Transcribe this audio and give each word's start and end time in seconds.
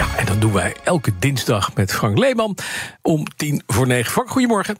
Ja, 0.00 0.16
en 0.16 0.26
dat 0.26 0.40
doen 0.40 0.52
wij 0.52 0.76
elke 0.84 1.12
dinsdag 1.18 1.74
met 1.74 1.92
Frank 1.92 2.18
Leeman 2.18 2.56
om 3.02 3.26
tien 3.36 3.62
voor 3.66 3.86
negen. 3.86 4.12
Frank, 4.12 4.30
goedemorgen. 4.30 4.78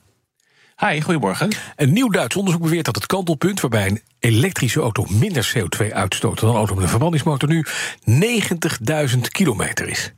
Hi, 0.76 1.00
goedemorgen. 1.00 1.48
Een 1.76 1.92
nieuw 1.92 2.08
Duits 2.08 2.36
onderzoek 2.36 2.62
beweert 2.62 2.84
dat 2.84 2.94
het 2.94 3.06
kantelpunt 3.06 3.60
waarbij 3.60 3.86
een 3.86 4.02
elektrische 4.18 4.80
auto 4.80 5.06
minder 5.08 5.52
CO2 5.56 5.92
uitstoot 5.92 6.40
dan 6.40 6.50
een 6.50 6.56
auto 6.56 6.74
met 6.74 6.82
een 6.82 6.88
verbrandingsmotor 6.88 7.48
nu 7.48 7.66
90.000 9.14 9.20
kilometer 9.20 9.88
is. 9.88 10.12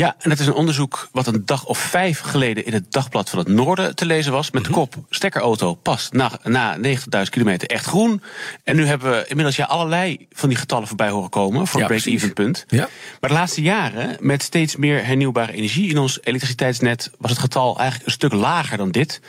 Ja, 0.00 0.16
en 0.18 0.30
het 0.30 0.40
is 0.40 0.46
een 0.46 0.52
onderzoek 0.52 1.08
wat 1.12 1.26
een 1.26 1.42
dag 1.44 1.64
of 1.64 1.78
vijf 1.78 2.20
geleden 2.20 2.66
in 2.66 2.72
het 2.72 2.92
Dagblad 2.92 3.30
van 3.30 3.38
het 3.38 3.48
Noorden 3.48 3.94
te 3.94 4.06
lezen 4.06 4.32
was. 4.32 4.50
Met 4.50 4.64
de 4.64 4.70
kop: 4.70 4.94
stekkerauto 5.10 5.74
past 5.74 6.12
na, 6.12 6.30
na 6.42 6.76
90.000 6.76 6.82
kilometer 7.30 7.68
echt 7.68 7.84
groen. 7.84 8.22
En 8.64 8.76
nu 8.76 8.86
hebben 8.86 9.10
we 9.10 9.24
inmiddels 9.28 9.56
ja 9.56 9.64
allerlei 9.64 10.26
van 10.30 10.48
die 10.48 10.58
getallen 10.58 10.88
voorbij 10.88 11.08
horen 11.10 11.30
komen 11.30 11.66
voor 11.66 11.80
Ja, 11.80 11.86
break-even 11.86 12.32
punt. 12.32 12.64
Ja. 12.68 12.88
Maar 13.20 13.30
de 13.30 13.36
laatste 13.36 13.62
jaren, 13.62 14.16
met 14.20 14.42
steeds 14.42 14.76
meer 14.76 15.06
hernieuwbare 15.06 15.52
energie 15.52 15.90
in 15.90 15.98
ons 15.98 16.18
elektriciteitsnet, 16.22 17.10
was 17.18 17.30
het 17.30 17.40
getal 17.40 17.78
eigenlijk 17.78 18.06
een 18.06 18.14
stuk 18.14 18.32
lager 18.32 18.76
dan 18.76 18.90
dit. 18.90 19.20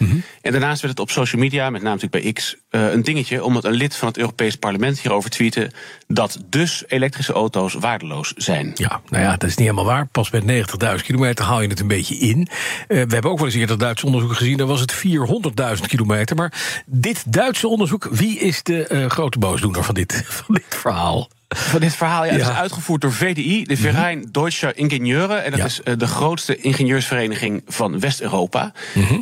En 0.41 0.51
daarnaast 0.51 0.81
werd 0.81 0.93
het 0.93 0.99
op 0.99 1.11
social 1.11 1.41
media, 1.41 1.69
met 1.69 1.81
name 1.81 1.95
natuurlijk 1.95 2.23
bij 2.23 2.33
X, 2.33 2.55
eh, 2.71 2.91
een 2.91 3.03
dingetje, 3.03 3.43
omdat 3.43 3.63
een 3.63 3.71
lid 3.71 3.95
van 3.95 4.07
het 4.07 4.17
Europees 4.17 4.55
Parlement 4.55 4.99
hierover 4.99 5.29
tweette 5.29 5.71
dat 6.07 6.39
dus 6.49 6.83
elektrische 6.87 7.33
auto's 7.33 7.73
waardeloos 7.73 8.33
zijn. 8.35 8.71
Ja, 8.73 9.01
nou 9.09 9.23
ja, 9.23 9.31
dat 9.31 9.49
is 9.49 9.55
niet 9.55 9.67
helemaal 9.67 9.85
waar. 9.85 10.07
Pas 10.07 10.31
met 10.31 10.43
90.000 10.43 11.05
kilometer 11.05 11.45
haal 11.45 11.61
je 11.61 11.67
het 11.67 11.79
een 11.79 11.87
beetje 11.87 12.15
in. 12.15 12.47
Eh, 12.47 12.87
we 12.87 13.13
hebben 13.13 13.31
ook 13.31 13.37
wel 13.37 13.47
eens 13.47 13.55
eerder 13.55 13.77
Duitse 13.77 14.05
onderzoek 14.05 14.33
gezien. 14.33 14.57
Daar 14.57 14.67
was 14.67 14.79
het 14.79 14.93
400.000 14.93 15.87
kilometer. 15.87 16.35
Maar 16.35 16.83
dit 16.85 17.33
Duitse 17.33 17.67
onderzoek, 17.67 18.07
wie 18.11 18.39
is 18.39 18.63
de 18.63 18.87
eh, 18.87 19.09
grote 19.09 19.39
boosdoener 19.39 19.83
van 19.83 19.95
dit, 19.95 20.23
van 20.45 20.55
dit 20.55 20.65
verhaal? 20.69 21.29
Van 21.55 21.79
dit 21.79 21.95
verhaal, 21.95 22.25
ja, 22.25 22.31
het 22.31 22.41
is 22.41 22.47
uitgevoerd 22.47 23.01
door 23.01 23.13
VDI, 23.13 23.63
de 23.63 23.77
Verein 23.77 24.27
Deutsche 24.31 24.73
Ingenieuren. 24.73 25.43
En 25.43 25.51
dat 25.51 25.65
is 25.65 25.81
eh, 25.81 25.93
de 25.97 26.07
grootste 26.07 26.55
ingenieursvereniging 26.55 27.63
van 27.67 27.99
West-Europa. 27.99 28.71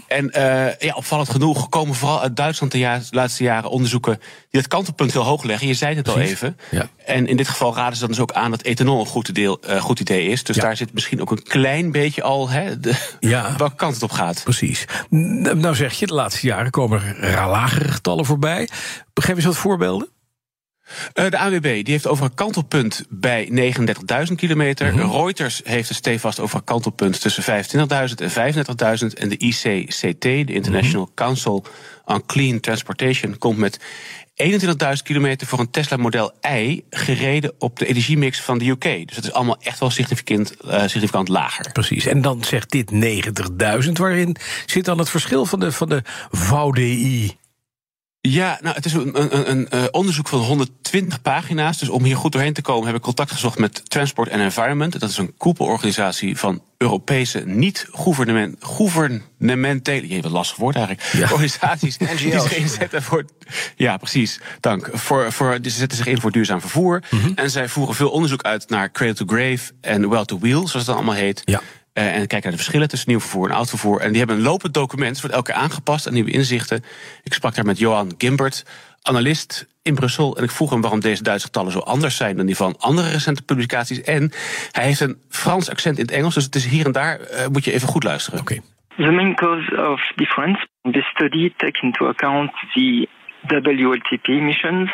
En 0.07 0.29
eh, 0.29 0.75
ja, 0.79 0.93
opvallend 0.93 1.29
genoeg 1.29 1.69
komen 1.69 1.95
vooral 1.95 2.21
uit 2.21 2.35
Duitsland 2.35 2.71
de 2.71 2.99
laatste 3.11 3.43
jaren 3.43 3.69
onderzoeken 3.69 4.19
die 4.49 4.59
het 4.59 4.67
kantelpunt 4.67 5.13
heel 5.13 5.23
hoog 5.23 5.43
leggen. 5.43 5.67
Je 5.67 5.73
zei 5.73 5.95
het 5.95 6.07
al 6.07 6.13
Precies. 6.13 6.31
even. 6.33 6.57
Ja. 6.71 6.89
En 7.05 7.27
in 7.27 7.37
dit 7.37 7.47
geval 7.47 7.75
raden 7.75 7.93
ze 7.93 7.99
dan 7.99 8.09
dus 8.09 8.19
ook 8.19 8.31
aan 8.31 8.51
dat 8.51 8.61
ethanol 8.61 8.99
een 8.99 9.05
goed, 9.05 9.35
deel, 9.35 9.59
eh, 9.61 9.81
goed 9.81 9.99
idee 9.99 10.27
is. 10.27 10.43
Dus 10.43 10.55
daar 10.55 10.77
zit 10.77 10.93
misschien 10.93 11.21
ook 11.21 11.31
een 11.31 11.43
klein 11.43 11.91
beetje 11.91 12.23
al 12.23 12.49
hè, 12.49 12.79
de, 12.79 12.93
Ja. 13.19 13.53
welke 13.57 13.75
kant 13.75 13.93
het 13.93 14.03
op 14.03 14.11
gaat. 14.11 14.41
Precies. 14.43 14.85
Nou 15.09 15.75
zeg 15.75 15.93
je, 15.93 16.07
de 16.07 16.13
laatste 16.13 16.47
jaren 16.47 16.71
komen 16.71 17.01
er 17.21 17.47
lagere 17.47 17.87
getallen 17.87 18.25
voorbij. 18.25 18.69
Geef 19.13 19.35
eens 19.35 19.45
wat 19.45 19.57
voorbeelden. 19.57 20.09
Eh, 21.13 21.29
de 21.29 21.37
AWB 21.37 21.61
die 21.61 21.83
heeft 21.93 22.07
over 22.07 22.25
een 22.25 22.33
kantelpunt 22.33 23.05
bij 23.09 23.49
39.000 24.27 24.35
kilometer. 24.35 25.11
Reuters 25.11 25.61
heeft 25.63 25.87
het 25.87 25.97
stevast 25.97 26.39
over 26.39 26.57
een 26.57 26.63
kantelpunt 26.63 27.21
tussen 27.21 27.43
25.000 27.43 28.21
en 28.21 28.31
35.000. 28.31 29.13
En 29.13 29.29
de 29.29 29.37
ICCT, 29.37 30.21
de 30.21 30.53
International 30.53 31.11
Council 31.15 31.65
on 32.05 32.25
Clean 32.25 32.59
Transportation, 32.59 33.37
komt 33.37 33.57
met 33.57 33.79
21.000 34.43 35.03
kilometer 35.03 35.47
voor 35.47 35.59
een 35.59 35.71
Tesla 35.71 35.97
Model 35.97 36.33
I 36.47 36.83
gereden 36.89 37.53
op 37.57 37.79
de 37.79 37.85
energiemix 37.85 38.41
van 38.41 38.57
de 38.57 38.69
UK. 38.69 38.83
Dus 38.83 39.15
dat 39.15 39.23
is 39.23 39.31
allemaal 39.31 39.57
echt 39.61 39.79
wel 39.79 39.89
significant, 39.89 40.55
eh, 40.57 40.81
significant 40.81 41.27
lager. 41.27 41.71
Precies. 41.71 42.05
En 42.05 42.21
dan 42.21 42.43
zegt 42.43 42.71
dit 42.71 42.91
90.000. 42.91 43.97
Waarin 43.97 44.35
zit 44.65 44.85
dan 44.85 44.97
het 44.97 45.09
verschil 45.09 45.45
van 45.45 45.59
de, 45.59 45.71
van 45.71 45.89
de 45.89 46.01
VDI? 46.31 47.37
Ja, 48.31 48.59
nou, 48.61 48.75
het 48.75 48.85
is 48.85 48.93
een, 48.93 49.21
een, 49.21 49.37
een, 49.37 49.51
een 49.51 49.69
eh, 49.69 49.83
onderzoek 49.91 50.27
van 50.27 50.39
120 50.39 51.21
pagina's. 51.21 51.77
Dus 51.77 51.89
om 51.89 52.03
hier 52.03 52.15
goed 52.17 52.31
doorheen 52.31 52.53
te 52.53 52.61
komen 52.61 52.87
heb 52.87 52.95
ik 52.95 53.01
contact 53.01 53.31
gezocht 53.31 53.57
met 53.59 53.89
Transport 53.89 54.31
and 54.31 54.41
Environment. 54.41 54.99
Dat 54.99 55.09
is 55.09 55.17
een 55.17 55.33
koepelorganisatie 55.37 56.37
van 56.37 56.61
Europese 56.77 57.43
niet-gouvernement, 57.45 58.55
gouvernementele, 58.59 60.07
jee, 60.07 60.21
wat 60.21 60.31
lastig 60.31 60.57
woord 60.57 60.75
eigenlijk, 60.75 61.07
Ja. 61.11 61.31
organisaties 61.31 61.97
die 61.97 62.39
zich 62.39 62.55
inzetten 62.55 63.03
voor, 63.03 63.25
ja, 63.75 63.97
precies, 63.97 64.39
dank, 64.59 64.89
voor, 64.93 65.31
voor, 65.31 65.57
ze 65.63 65.69
zetten 65.69 65.97
zich 65.97 66.05
in 66.05 66.19
voor 66.19 66.31
duurzaam 66.31 66.61
vervoer. 66.61 67.03
En 67.35 67.49
zij 67.51 67.69
voeren 67.69 67.95
veel 67.95 68.09
onderzoek 68.09 68.43
uit 68.43 68.69
naar 68.69 68.91
cradle 68.91 69.13
to 69.15 69.25
grave 69.27 69.71
en 69.81 70.09
well 70.09 70.25
to 70.25 70.39
wheel, 70.39 70.57
zoals 70.67 70.73
het 70.73 70.85
dan 70.85 70.95
allemaal 70.95 71.13
heet. 71.15 71.41
Ja. 71.45 71.61
Eh, 71.99 72.05
en 72.05 72.27
kijken 72.27 72.41
naar 72.41 72.51
de 72.51 72.57
verschillen 72.57 72.87
tussen 72.87 73.09
nieuw 73.09 73.19
vervoer 73.19 73.49
en 73.49 73.55
oud 73.55 73.69
vervoer. 73.69 74.01
En 74.01 74.09
die 74.09 74.17
hebben 74.17 74.35
een 74.35 74.41
lopend 74.41 74.73
document, 74.73 75.11
het 75.11 75.21
wordt 75.21 75.35
elke 75.35 75.51
keer 75.51 75.61
aangepast 75.61 76.07
aan 76.07 76.13
nieuwe 76.13 76.31
inzichten. 76.31 76.83
Ik 77.23 77.33
sprak 77.33 77.55
daar 77.55 77.65
met 77.65 77.77
Johan 77.79 78.13
Gimbert, 78.17 78.65
analist 79.01 79.67
in 79.83 79.95
Brussel. 79.95 80.37
En 80.37 80.43
ik 80.43 80.51
vroeg 80.51 80.69
hem 80.69 80.81
waarom 80.81 80.99
deze 80.99 81.23
Duitse 81.23 81.45
getallen 81.45 81.71
zo 81.71 81.79
anders 81.79 82.17
zijn 82.17 82.37
dan 82.37 82.45
die 82.45 82.55
van 82.55 82.75
andere 82.79 83.09
recente 83.09 83.43
publicaties. 83.43 84.01
En 84.01 84.31
hij 84.71 84.85
heeft 84.85 84.99
een 84.99 85.17
Frans 85.29 85.69
accent 85.69 85.97
in 85.97 86.05
het 86.05 86.13
Engels, 86.13 86.33
dus 86.33 86.43
het 86.43 86.55
is 86.55 86.65
hier 86.65 86.85
en 86.85 86.91
daar 86.91 87.19
eh, 87.19 87.47
moet 87.47 87.65
je 87.65 87.71
even 87.71 87.87
goed 87.87 88.03
luisteren. 88.03 88.39
Oké. 88.39 88.59
The 88.95 89.11
main 89.11 89.35
cause 89.35 89.91
of 89.91 90.11
difference, 90.15 90.67
the 90.81 91.01
study 91.01 91.53
takes 91.57 91.81
into 91.81 92.07
account 92.07 92.51
the 92.73 93.07
WLTP 93.47 94.27
emissions, 94.27 94.91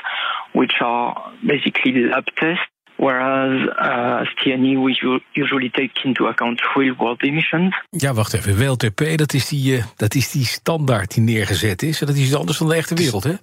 which 0.51 0.81
are 0.81 1.21
basically 1.41 2.09
lab 2.09 2.25
tests, 2.35 2.67
whereas 2.95 3.69
uh, 3.79 4.25
STNE 4.25 4.79
we 4.79 5.21
usually 5.31 5.69
take 5.69 6.03
into 6.03 6.27
account 6.27 6.61
real-world 6.73 7.23
emissions. 7.23 7.83
Ja, 7.89 8.13
wacht 8.13 8.33
even. 8.33 8.57
WLTP, 8.57 9.17
dat 9.17 9.33
is, 9.33 9.47
die, 9.47 9.77
eh, 9.77 9.83
dat 9.95 10.15
is 10.15 10.31
die 10.31 10.45
standaard 10.45 11.13
die 11.13 11.23
neergezet 11.23 11.83
is. 11.83 12.01
En 12.01 12.07
dat 12.07 12.15
is 12.15 12.25
iets 12.25 12.35
anders 12.35 12.57
dan 12.57 12.67
de 12.67 12.75
echte 12.75 12.95
wereld, 12.95 13.23
hè? 13.23 13.33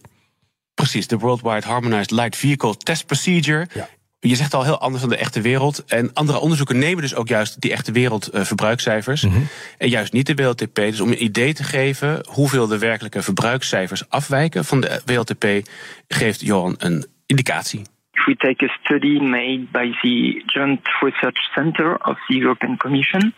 Precies, 0.74 1.06
de 1.06 1.18
Worldwide 1.18 1.66
Harmonized 1.66 2.10
Light 2.10 2.36
Vehicle 2.36 2.76
Test 2.76 3.06
Procedure. 3.06 3.66
Ja. 3.74 3.88
Je 4.18 4.34
zegt 4.34 4.54
al 4.54 4.64
heel 4.64 4.78
anders 4.78 5.00
dan 5.00 5.10
de 5.10 5.16
echte 5.16 5.40
wereld. 5.40 5.84
En 5.84 6.10
andere 6.12 6.38
onderzoeken 6.38 6.78
nemen 6.78 7.02
dus 7.02 7.14
ook 7.14 7.28
juist 7.28 7.60
die 7.60 7.72
echte 7.72 7.92
wereld 7.92 8.26
eh, 8.26 8.44
verbruikscijfers. 8.44 9.22
Mhm. 9.22 9.40
En 9.78 9.88
juist 9.88 10.12
niet 10.12 10.26
de 10.26 10.34
WLTP. 10.34 10.74
Dus 10.74 11.00
om 11.00 11.08
een 11.08 11.24
idee 11.24 11.54
te 11.54 11.64
geven 11.64 12.26
hoeveel 12.28 12.66
de 12.66 12.78
werkelijke 12.78 13.22
verbruikscijfers 13.22 14.08
afwijken 14.08 14.64
van 14.64 14.80
de 14.80 15.02
WLTP, 15.04 15.68
geeft 16.08 16.40
Johan 16.40 16.74
een 16.78 17.06
indicatie. 17.26 17.82
If 18.22 18.28
we 18.28 18.34
take 18.36 18.62
a 18.62 18.68
study 18.84 19.18
made 19.18 19.72
by 19.72 19.86
the 20.04 20.42
Joint 20.54 20.82
Research 21.02 21.38
Center 21.56 21.96
of 21.96 22.14
the 22.28 22.36
European 22.36 22.76
Commission, 22.76 23.32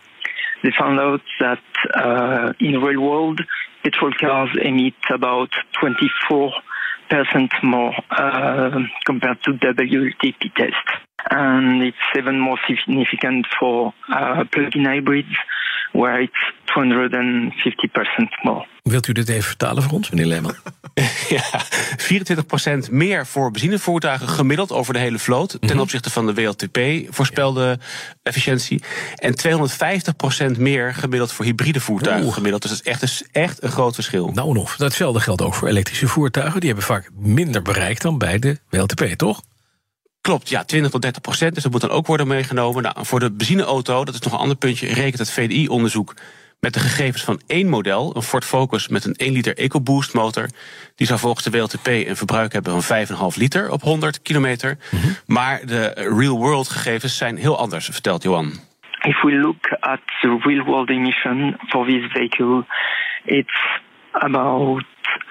they 0.62 0.72
found 0.78 1.00
out 1.00 1.22
that 1.40 1.62
uh, 1.94 2.52
in 2.60 2.82
real 2.82 3.00
world, 3.00 3.40
petrol 3.82 4.12
cars 4.20 4.50
emit 4.60 4.92
about 5.10 5.48
24% 5.82 6.52
more 7.62 7.94
uh, 8.10 8.78
compared 9.06 9.42
to 9.44 9.52
WLTP 9.52 10.54
test. 10.54 10.86
And 11.30 11.82
it's 11.82 11.96
even 12.18 12.38
more 12.38 12.58
significant 12.68 13.46
for 13.58 13.94
uh, 14.12 14.44
plug-in 14.52 14.84
hybrids, 14.84 15.34
where 15.92 16.20
it's 16.20 16.32
250% 16.76 17.52
more. 18.42 18.66
Wilt 18.82 19.08
u 19.08 19.12
dit 19.12 19.28
even 19.28 19.42
vertalen 19.42 19.82
voor 19.82 19.92
ons, 19.92 20.10
meneer 20.10 20.26
Leeman? 20.26 20.54
Ja, 21.28 21.64
24% 22.88 22.90
meer 22.90 23.26
voor 23.26 23.50
benzinevoertuigen 23.50 24.28
gemiddeld 24.28 24.72
over 24.72 24.92
de 24.92 24.98
hele 24.98 25.18
vloot. 25.18 25.56
Ten 25.60 25.78
opzichte 25.78 26.10
van 26.10 26.26
de 26.26 26.34
WLTP 26.34 26.78
voorspelde 27.14 27.78
efficiëntie. 28.22 28.82
En 29.16 29.34
250% 30.54 30.58
meer 30.58 30.94
gemiddeld 30.94 31.32
voor 31.32 31.44
hybride 31.44 31.80
voertuigen 31.80 32.24
Oeh. 32.24 32.34
gemiddeld. 32.34 32.62
Dus 32.62 32.70
dat 32.70 33.02
is 33.02 33.10
echt, 33.12 33.26
echt 33.32 33.62
een 33.62 33.70
groot 33.70 33.94
verschil. 33.94 34.30
Nou 34.34 34.50
en 34.50 34.56
of. 34.56 34.76
Datzelfde 34.76 35.20
geldt 35.20 35.42
ook 35.42 35.54
voor 35.54 35.68
elektrische 35.68 36.08
voertuigen. 36.08 36.60
Die 36.60 36.68
hebben 36.68 36.86
vaak 36.86 37.10
minder 37.14 37.62
bereik 37.62 38.00
dan 38.00 38.18
bij 38.18 38.38
de 38.38 38.58
WLTP, 38.68 39.04
toch? 39.04 39.42
Klopt, 40.20 40.48
ja, 40.48 40.64
20 40.64 40.90
tot 40.90 41.02
30 41.02 41.22
procent. 41.22 41.54
Dus 41.54 41.62
dat 41.62 41.72
moet 41.72 41.80
dan 41.80 41.90
ook 41.90 42.06
worden 42.06 42.26
meegenomen. 42.26 42.82
Nou, 42.82 42.96
voor 43.00 43.20
de 43.20 43.30
benzineauto, 43.30 44.04
dat 44.04 44.14
is 44.14 44.20
nog 44.20 44.32
een 44.32 44.38
ander 44.38 44.56
puntje, 44.56 44.86
rekent 44.86 45.18
het 45.18 45.30
VDI-onderzoek 45.30 46.14
met 46.64 46.74
de 46.74 46.80
gegevens 46.80 47.24
van 47.24 47.40
één 47.46 47.68
model, 47.68 48.16
een 48.16 48.22
Ford 48.22 48.44
Focus 48.44 48.88
met 48.88 49.04
een 49.04 49.14
1 49.14 49.32
liter 49.32 49.56
EcoBoost 49.56 50.14
motor. 50.14 50.46
Die 50.96 51.06
zou 51.06 51.18
volgens 51.18 51.44
de 51.44 51.50
WLTP 51.50 51.86
een 51.86 52.16
verbruik 52.16 52.52
hebben 52.52 52.82
van 52.82 53.06
5,5 53.06 53.36
liter 53.36 53.70
op 53.70 53.80
100 53.80 54.22
kilometer. 54.22 54.78
Maar 55.26 55.60
de 55.66 55.92
real-world 56.18 56.68
gegevens 56.68 57.16
zijn 57.16 57.36
heel 57.36 57.58
anders, 57.58 57.86
vertelt 57.86 58.22
Johan. 58.22 58.52
If 59.00 59.22
we 59.22 59.32
look 59.32 59.76
at 59.80 60.00
the 60.20 60.38
real 60.40 60.64
world 60.64 60.90
emission 60.90 61.56
for 61.66 61.86
this 61.86 62.04
vehicle, 62.12 62.64
it's 63.24 63.80
about 64.12 64.84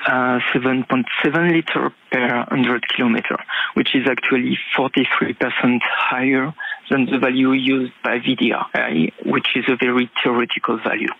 uh, 0.08 0.36
7.7 0.56 1.46
liter 1.46 1.92
per 2.10 2.46
100 2.48 2.86
kilometer, 2.86 3.46
which 3.74 3.94
is 3.94 4.08
actually 4.08 4.60
43% 4.78 5.84
higher 6.10 6.54
than 6.90 7.06
the 7.06 7.20
value 7.20 7.54
used 7.54 7.94
by 8.02 8.20
VDI, 8.20 9.12
which 9.24 9.56
is 9.56 9.68
a 9.68 9.76
very 9.76 10.10
theoretical 10.14 10.78
value. 10.78 11.14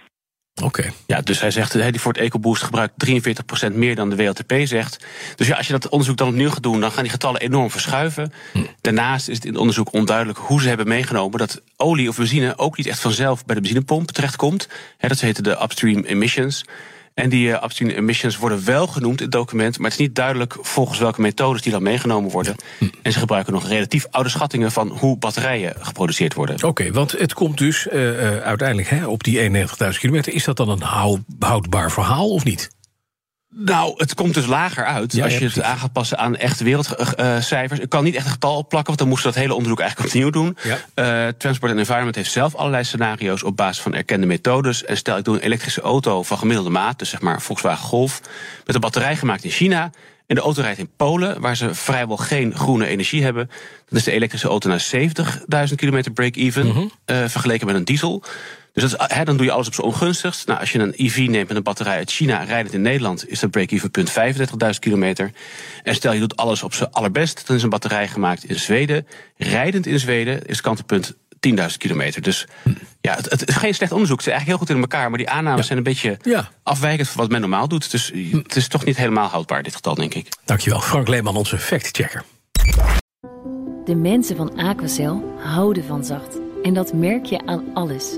Oké. 0.62 0.92
Ja, 1.08 1.22
dus 1.22 1.42
hij 1.42 1.52
zegt, 1.52 1.72
die 1.92 2.00
Ford 2.00 2.18
EcoBoost 2.18 2.64
gebruikt 2.64 2.94
43% 3.72 3.74
meer 3.74 3.96
dan 3.96 4.10
de 4.10 4.16
WLTP 4.16 4.54
zegt. 4.64 5.06
Dus 5.36 5.48
ja, 5.48 5.56
als 5.56 5.68
je 5.68 5.74
dat 5.74 5.90
onderzoek 5.90 6.18
dan 6.18 6.28
opnieuw 6.28 6.50
gaat 6.50 6.64
doen, 6.64 6.80
dan 6.80 6.92
gaan 6.92 7.04
die 7.04 7.12
getallen 7.12 7.42
enorm 7.42 7.70
verschuiven. 7.70 8.34
Hm. 8.52 8.60
Daarnaast 8.82 9.28
is 9.28 9.36
het 9.36 9.46
in 9.46 9.52
het 9.52 9.60
onderzoek 9.60 9.94
onduidelijk 9.94 10.38
hoe 10.38 10.62
ze 10.62 10.68
hebben 10.68 10.88
meegenomen 10.88 11.40
dat 11.40 11.62
olie 11.78 12.10
of 12.10 12.18
benzine 12.18 12.58
ook 12.58 12.78
niet 12.78 12.88
echt 12.88 13.00
vanzelf 13.00 13.46
bij 13.46 13.56
de 13.56 13.62
benzinepomp 13.62 14.12
terechtkomt. 14.12 14.70
He, 14.98 15.08
dat 15.08 15.20
heten 15.20 15.44
de 15.44 15.62
upstream 15.62 16.04
emissions. 16.04 16.66
En 17.14 17.30
die 17.30 17.48
uh, 17.48 17.64
upstream 17.64 17.92
emissions 17.92 18.38
worden 18.38 18.66
wel 18.66 18.88
genoemd 18.88 19.18
in 19.18 19.24
het 19.24 19.34
document, 19.34 19.78
maar 19.78 19.90
het 19.90 20.00
is 20.00 20.06
niet 20.06 20.16
duidelijk 20.16 20.58
volgens 20.62 21.00
welke 21.00 21.22
methodes 21.22 21.62
die 21.62 21.72
dan 21.72 21.84
meegenomen 21.84 22.32
worden. 22.32 22.56
En 23.02 23.12
ze 23.12 23.20
gebruiken 23.20 23.54
nog 23.54 23.68
relatief 23.68 24.08
oude 24.12 24.30
schattingen 24.30 24.72
van 24.72 24.88
hoe 24.88 25.18
batterijen 25.18 25.76
geproduceerd 25.80 26.34
worden. 26.34 26.64
Oké, 26.64 26.92
want 26.92 27.12
het 27.12 27.34
komt 27.34 27.58
dus 27.58 27.88
uh, 27.88 27.94
uh, 27.94 28.38
uiteindelijk 28.38 28.90
hè, 28.90 29.08
op 29.08 29.24
die 29.24 29.50
91.000 29.50 29.66
kilometer. 30.00 30.34
Is 30.34 30.44
dat 30.44 30.58
dan 30.58 30.70
een 30.70 30.82
houdbaar 31.40 31.92
verhaal 31.92 32.30
of 32.30 32.44
niet? 32.44 32.70
Nou, 33.56 33.94
het 33.98 34.14
komt 34.14 34.34
dus 34.34 34.46
lager 34.46 34.86
uit 34.86 35.14
Ja, 35.14 35.24
als 35.24 35.34
ja, 35.34 35.40
je 35.40 35.46
het 35.46 35.62
aan 35.62 35.78
gaat 35.78 35.92
passen 35.94 36.18
aan 36.18 36.36
echte 36.36 36.64
wereldcijfers. 36.64 37.80
Ik 37.80 37.90
kan 37.90 38.04
niet 38.04 38.16
echt 38.16 38.26
een 38.26 38.32
getal 38.32 38.58
opplakken, 38.58 38.88
want 38.88 39.00
dan 39.00 39.08
moesten 39.08 39.28
we 39.28 39.34
dat 39.34 39.44
hele 39.44 39.56
onderzoek 39.56 39.80
eigenlijk 39.80 40.10
opnieuw 40.14 40.30
doen. 40.30 40.58
Ja. 40.64 40.78
Eh, 40.94 41.34
Transport 41.38 41.72
and 41.72 41.80
Environment 41.80 42.16
heeft 42.16 42.32
zelf 42.32 42.56
allerlei 42.56 42.84
scenario's 42.84 43.44
op 43.44 43.58
basis 43.58 43.84
van 43.84 43.94
erkende 43.94 44.26
methodes. 44.26 44.86
En 44.86 44.98
stel, 44.98 45.18
ik 45.18 45.24
doe 45.24 45.36
een 45.36 45.42
elektrische 45.42 45.82
auto 45.82 46.24
van 46.24 46.38
gemiddelde 46.38 46.70
maat, 46.70 47.00
dus 47.00 47.10
zeg 47.10 47.22
maar 47.22 47.42
Volkswagen 47.42 47.86
Golf, 47.86 48.22
met 48.66 48.76
een 48.76 48.82
batterij 48.82 49.16
gemaakt 49.16 49.44
in 49.44 49.50
China. 49.50 49.92
En 50.28 50.36
de 50.36 50.42
auto 50.42 50.62
rijdt 50.62 50.80
in 50.80 50.90
Polen, 50.98 51.42
waar 51.42 51.56
ze 51.58 51.74
vrijwel 51.76 52.18
geen 52.18 52.56
groene 52.56 52.88
energie 52.88 53.24
hebben. 53.24 53.50
Dan 53.90 53.98
is 54.00 54.04
de 54.04 54.12
elektrische 54.12 54.48
auto 54.48 54.70
naar 54.70 54.80
70.000 54.80 55.76
kilometer 55.76 56.12
break-even, 56.12 56.68
Mhm. 56.68 56.84
eh, 57.06 57.18
vergeleken 57.28 57.66
met 57.68 57.76
een 57.76 57.84
diesel. 57.84 58.24
Dus 58.74 58.92
dat 58.92 59.12
hè, 59.14 59.24
dan 59.24 59.38
doe 59.38 59.46
je 59.46 59.52
alles 59.52 59.68
op 59.68 59.74
z'n 59.74 59.82
ongunstigst. 59.82 60.48
Nou, 60.48 60.60
als 60.60 60.72
je 60.72 60.80
een 60.80 60.94
EV 60.96 61.18
neemt 61.30 61.48
met 61.48 61.58
een 61.58 61.64
batterij 61.64 61.96
uit 61.98 62.12
China, 62.12 62.44
rijdend 62.44 62.74
in 62.74 62.82
Nederland, 62.82 63.30
is 63.30 63.40
dat 63.40 63.52
break-even 63.52 63.92
punt 63.92 64.12
35.000 64.12 64.80
kilometer. 64.80 65.32
En 65.84 65.96
stel 65.96 66.14
je 66.14 66.20
doet 66.20 66.36
alles 66.36 66.64
op 66.64 66.74
z'n 66.74 66.84
allerbest, 66.92 67.48
dan 67.48 67.56
is 67.56 67.64
een 67.64 67.70
batterij 67.70 68.08
gemaakt 68.08 68.44
in 68.44 68.60
Zweden. 68.60 69.08
Rijdend 69.38 69.86
in 69.86 70.00
Zweden 70.00 70.46
is 70.46 70.62
kantelpunt 70.62 71.14
10.000 71.14 71.56
kilometer. 71.78 72.22
Dus 72.22 72.48
ja, 73.02 73.16
het, 73.16 73.30
het 73.30 73.48
is 73.48 73.56
geen 73.56 73.74
slecht 73.74 73.92
onderzoek. 73.92 74.16
Het 74.18 74.26
zit 74.26 74.34
eigenlijk 74.34 74.46
heel 74.48 74.58
goed 74.76 74.76
in 74.86 74.92
elkaar. 74.92 75.10
Maar 75.10 75.18
die 75.18 75.30
aannames 75.30 75.66
zijn 75.66 75.78
een 75.78 75.84
beetje 75.84 76.18
Ja. 76.22 76.50
afwijkend 76.64 77.08
van 77.10 77.22
wat 77.22 77.30
men 77.32 77.42
normaal 77.42 77.68
doet. 77.68 77.92
Dus 77.92 78.12
het 78.32 78.56
is 78.56 78.68
toch 78.68 78.86
niet 78.86 78.98
helemaal 78.98 79.28
houdbaar, 79.30 79.64
dit 79.64 79.76
getal, 79.76 79.96
denk 79.96 80.14
ik. 80.14 80.28
Dankjewel, 80.46 80.80
Frank 80.82 81.08
Leeman, 81.08 81.36
onze 81.36 81.58
factchecker. 81.58 82.24
De 83.86 83.96
mensen 83.96 84.36
van 84.36 84.56
Aquacel 84.58 85.34
houden 85.44 85.84
van 85.86 86.06
zacht. 86.06 86.38
En 86.64 86.74
dat 86.74 86.94
merk 86.94 87.26
je 87.26 87.46
aan 87.46 87.64
alles. 87.74 88.18